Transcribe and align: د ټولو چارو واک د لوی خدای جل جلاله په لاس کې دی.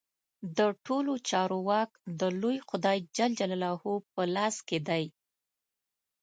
د 0.57 0.59
ټولو 0.85 1.13
چارو 1.29 1.57
واک 1.69 1.91
د 2.19 2.21
لوی 2.41 2.57
خدای 2.69 2.97
جل 3.15 3.31
جلاله 3.39 3.71
په 4.13 4.21
لاس 4.35 4.55
کې 4.67 4.79
دی. 4.87 5.03